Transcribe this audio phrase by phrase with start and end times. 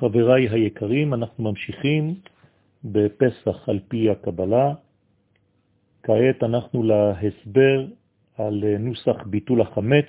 [0.00, 2.14] חבריי היקרים, אנחנו ממשיכים
[2.84, 4.74] בפסח על פי הקבלה.
[6.02, 7.86] כעת אנחנו להסבר
[8.38, 10.06] על נוסח ביטול החמץ,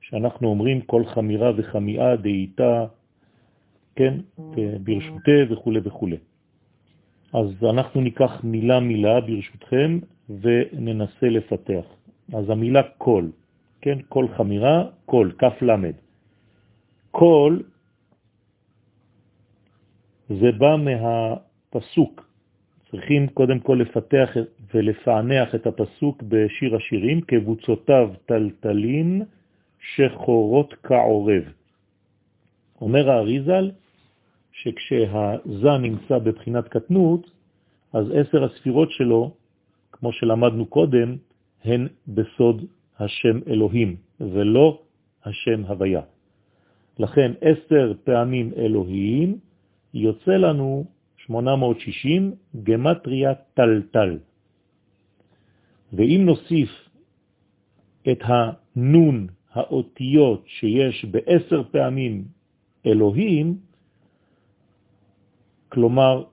[0.00, 2.84] שאנחנו אומרים כל חמירה וחמיאה דאיתה,
[3.96, 4.14] כן,
[4.80, 6.08] ברשותי וכו' וכו'.
[7.32, 9.98] אז אנחנו ניקח מילה מילה ברשותכם
[10.40, 11.84] וננסה לפתח.
[12.34, 13.24] אז המילה כל,
[13.80, 15.94] כן, כל חמירה, כל, כף למד.
[17.10, 17.58] כל
[20.30, 22.30] זה בא מהפסוק.
[22.90, 24.30] צריכים קודם כל לפתח
[24.74, 29.22] ולפענח את הפסוק בשיר השירים, כבוצותיו טלטלין
[29.80, 31.42] שחורות כעורב.
[32.80, 33.70] אומר האריזל
[34.52, 37.30] שכשהזה נמצא בבחינת קטנות,
[37.92, 39.34] אז עשר הספירות שלו,
[39.92, 41.16] כמו שלמדנו קודם,
[41.64, 42.64] הן בסוד
[42.98, 44.82] השם אלוהים, ולא
[45.24, 46.02] השם הוויה.
[46.98, 49.38] לכן עשר פעמים אלוהים
[49.94, 50.84] יוצא לנו
[51.16, 54.18] 860 גמטריה טלטל.
[55.92, 56.70] ואם נוסיף
[58.12, 62.24] את הנון האותיות שיש בעשר פעמים
[62.86, 63.58] אלוהים,
[65.68, 66.24] כלומר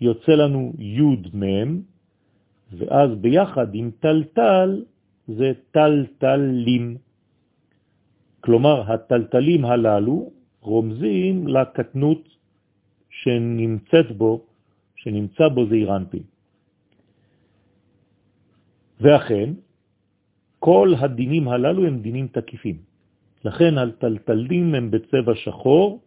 [0.00, 1.80] יוצא לנו י' מ',
[2.72, 4.84] ואז ביחד עם טלטל
[5.28, 6.96] זה טלטלים.
[8.40, 12.28] כלומר, הטלטלים הללו רומזים לקטנות
[13.22, 14.44] שנמצאת בו,
[14.96, 16.22] שנמצא בו זעיר אנפין.
[19.00, 19.48] ואכן,
[20.58, 22.78] כל הדינים הללו הם דינים תקיפים.
[23.44, 26.00] לכן הטלטלים הם בצבע שחור,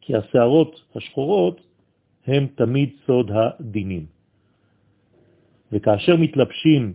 [0.00, 1.60] כי השערות השחורות
[2.26, 4.06] הם תמיד סוד הדינים.
[5.72, 6.94] וכאשר מתלבשים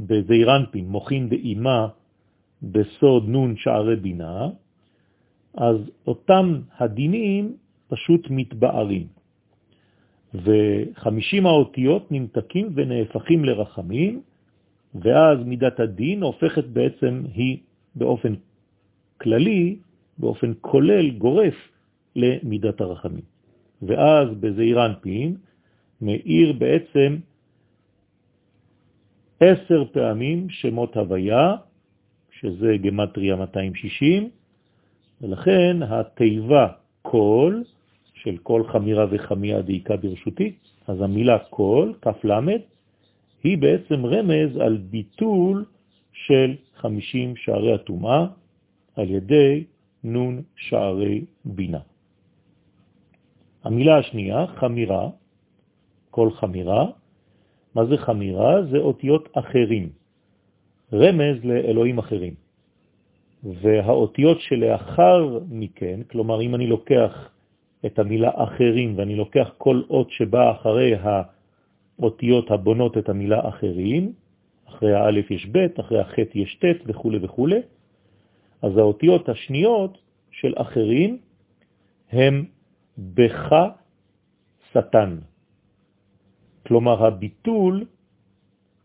[0.00, 1.88] בזעירנפין, מוכין באימה,
[2.62, 4.48] בסוד נון שערי בינה,
[5.54, 7.56] אז אותם הדינים
[7.88, 9.06] פשוט מתבארים.
[10.34, 14.22] וחמישים האותיות נמתקים ונהפכים לרחמים,
[14.94, 17.58] ואז מידת הדין הופכת בעצם היא
[17.94, 18.34] באופן
[19.18, 19.76] כללי,
[20.18, 21.54] באופן כולל, גורף,
[22.16, 23.24] למידת הרחמים.
[23.82, 25.36] ואז בזעיר אנפין
[26.00, 27.16] מאיר בעצם
[29.40, 31.56] עשר פעמים שמות הוויה,
[32.30, 34.30] שזה גמטריה 260,
[35.20, 36.66] ולכן התיבה
[37.02, 37.62] כל,
[38.28, 40.52] של כל חמירה וחמיה דעיקה ברשותי,
[40.86, 42.60] אז המילה כל, כף למד,
[43.42, 45.64] היא בעצם רמז על ביטול
[46.12, 48.26] של 50 שערי התומה
[48.96, 49.64] על ידי
[50.04, 51.78] נון שערי בינה.
[53.64, 55.08] המילה השנייה, חמירה,
[56.10, 56.86] כל חמירה,
[57.74, 58.62] מה זה חמירה?
[58.70, 59.88] זה אותיות אחרים,
[60.92, 62.34] רמז לאלוהים אחרים.
[63.44, 67.37] והאותיות שלאחר מכן, כלומר אם אני לוקח
[67.86, 70.94] את המילה אחרים ואני לוקח כל אות שבא אחרי
[71.98, 74.12] האותיות הבונות את המילה אחרים,
[74.68, 77.48] אחרי האלף יש ב', אחרי הח' יש ט' וכו' וכו',
[78.62, 79.98] אז האותיות השניות
[80.30, 81.18] של אחרים
[82.10, 82.44] הם
[82.98, 83.54] בך
[84.72, 85.18] שטן.
[86.66, 87.84] כלומר, הביטול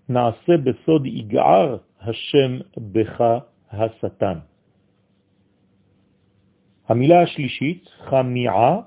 [0.09, 3.23] נעשה בסוד יגער השם בך
[3.71, 4.37] השטן.
[6.87, 8.81] המילה השלישית, חמיעה,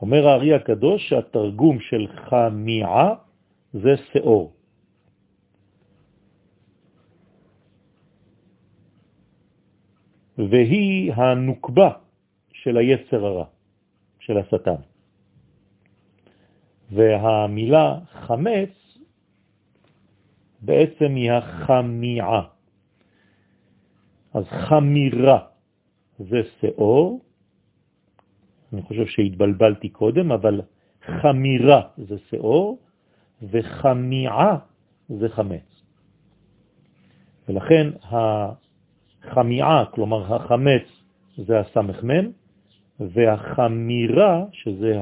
[0.00, 3.14] אומר הארי הקדוש שהתרגום של חמיעה
[3.72, 4.52] זה שאור.
[10.38, 11.90] והיא הנוקבה
[12.52, 13.46] של היצר הרע,
[14.20, 14.80] של השטן.
[16.90, 18.98] והמילה חמץ
[20.60, 22.42] בעצם היא החמיעה.
[24.34, 25.55] אז חמירה
[26.18, 27.20] זה שאור,
[28.72, 30.60] אני חושב שהתבלבלתי קודם, אבל
[31.06, 32.78] חמירה זה שאור,
[33.42, 34.58] וחמיעה
[35.08, 35.82] זה חמץ.
[37.48, 40.82] ולכן החמיעה, כלומר החמץ,
[41.36, 42.30] זה הסמ"ם,
[43.00, 44.98] והחמירה, שזה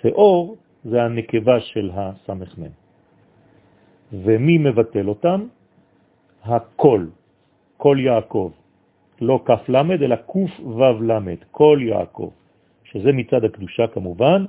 [0.00, 2.70] השאור, זה הנקבה של הסמ"ם.
[4.12, 5.46] ומי מבטל אותם?
[6.42, 7.06] הכל,
[7.76, 8.52] כל יעקב.
[9.20, 10.16] לא למד, אלא
[11.02, 12.30] למד, כל יעקב,
[12.84, 14.44] שזה מצד הקדושה כמובן,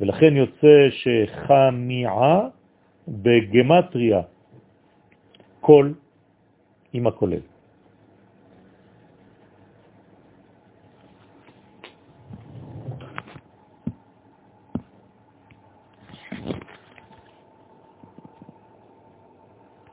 [0.00, 2.48] ולכן יוצא שחמיעה
[3.08, 4.20] בגמטריה
[5.60, 5.92] כל
[6.92, 7.51] עם הכולל.